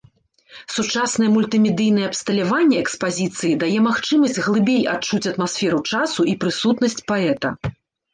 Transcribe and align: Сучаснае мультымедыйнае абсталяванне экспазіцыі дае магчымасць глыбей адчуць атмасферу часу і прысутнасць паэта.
Сучаснае 0.75 1.27
мультымедыйнае 1.33 2.05
абсталяванне 2.11 2.77
экспазіцыі 2.83 3.51
дае 3.63 3.79
магчымасць 3.89 4.39
глыбей 4.47 4.81
адчуць 4.95 5.29
атмасферу 5.33 5.79
часу 5.93 6.27
і 6.33 6.35
прысутнасць 6.45 6.99
паэта. 7.13 7.49